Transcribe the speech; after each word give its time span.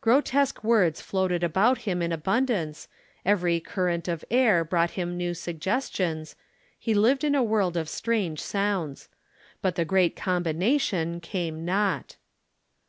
Grotesque 0.00 0.64
words 0.64 1.00
floated 1.00 1.44
about 1.44 1.78
him 1.86 2.02
in 2.02 2.10
abundance, 2.10 2.88
every 3.24 3.60
current 3.60 4.08
of 4.08 4.24
air 4.28 4.64
brought 4.64 4.90
him 4.98 5.16
new 5.16 5.34
suggestions, 5.34 6.34
he 6.80 6.94
lived 6.94 7.22
in 7.22 7.36
a 7.36 7.44
world 7.44 7.76
of 7.76 7.88
strange 7.88 8.40
sounds. 8.40 9.08
But 9.62 9.76
the 9.76 9.84
great 9.84 10.16
combination 10.16 11.20
came 11.20 11.64
not. 11.64 12.16